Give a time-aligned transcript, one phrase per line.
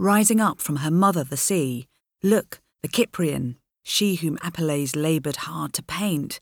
[0.00, 1.88] Rising up from her mother, the sea,
[2.22, 6.40] look, the Cyprian, she whom Apelles laboured hard to paint.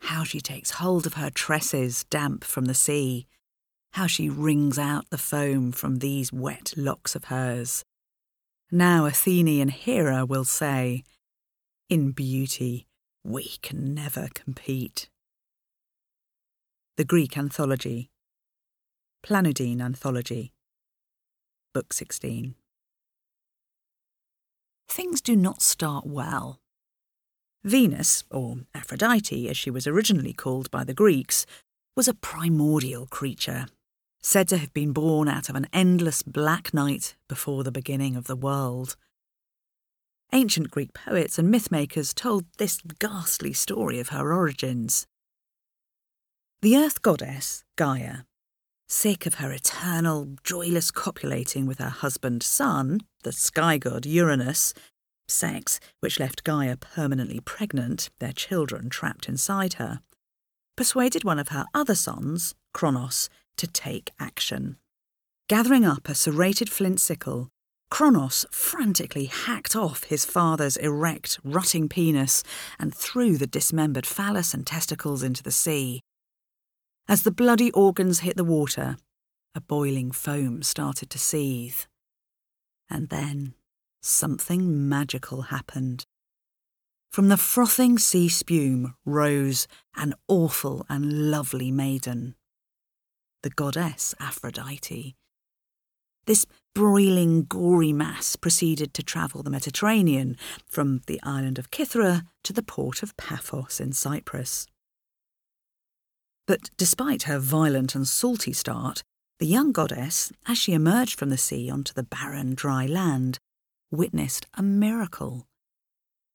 [0.00, 3.28] How she takes hold of her tresses, damp from the sea.
[3.92, 7.84] How she wrings out the foam from these wet locks of hers.
[8.72, 11.04] Now Athenian Hera will say,
[11.88, 12.88] In beauty,
[13.22, 15.08] we can never compete.
[16.96, 18.10] The Greek Anthology,
[19.24, 20.52] Planudean Anthology,
[21.72, 22.56] Book 16.
[24.92, 26.60] Things do not start well.
[27.64, 31.46] Venus, or Aphrodite as she was originally called by the Greeks,
[31.96, 33.68] was a primordial creature,
[34.20, 38.26] said to have been born out of an endless black night before the beginning of
[38.26, 38.96] the world.
[40.30, 45.06] Ancient Greek poets and mythmakers told this ghastly story of her origins.
[46.60, 48.24] The earth goddess, Gaia,
[48.92, 54.74] sick of her eternal, joyless copulating with her husband son, the sky god Uranus,
[55.26, 60.02] sex which left Gaia permanently pregnant, their children trapped inside her,
[60.76, 64.76] persuaded one of her other sons, Kronos, to take action.
[65.48, 67.48] Gathering up a serrated flint sickle,
[67.90, 72.44] Kronos frantically hacked off his father's erect, rutting penis
[72.78, 76.02] and threw the dismembered phallus and testicles into the sea,
[77.12, 78.96] as the bloody organs hit the water,
[79.54, 81.80] a boiling foam started to seethe.
[82.88, 83.52] And then
[84.00, 86.06] something magical happened.
[87.10, 92.34] From the frothing sea spume rose an awful and lovely maiden,
[93.42, 95.14] the goddess Aphrodite.
[96.24, 102.54] This broiling, gory mass proceeded to travel the Mediterranean from the island of Kythera to
[102.54, 104.66] the port of Paphos in Cyprus.
[106.46, 109.02] But despite her violent and salty start,
[109.38, 113.38] the young goddess, as she emerged from the sea onto the barren, dry land,
[113.90, 115.46] witnessed a miracle.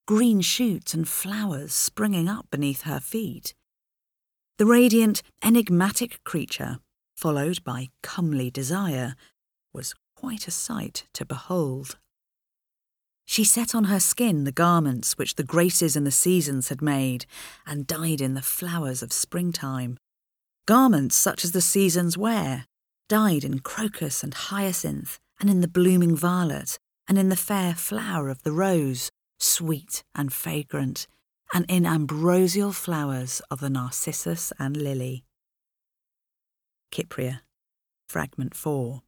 [0.07, 3.53] Green shoots and flowers springing up beneath her feet.
[4.57, 6.79] The radiant, enigmatic creature,
[7.15, 9.15] followed by comely desire,
[9.73, 11.97] was quite a sight to behold.
[13.29, 17.25] She set on her skin the garments which the graces and the seasons had made,
[17.65, 19.97] and dyed in the flowers of springtime.
[20.65, 22.65] Garments such as the seasons wear,
[23.09, 28.29] dyed in crocus and hyacinth, and in the blooming violet, and in the fair flower
[28.29, 31.05] of the rose, sweet and fragrant,
[31.53, 35.25] and in ambrosial flowers of the narcissus and lily.
[36.93, 37.41] Cypria,
[38.07, 39.01] Fragment 4.